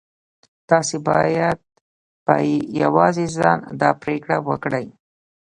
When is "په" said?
2.25-2.33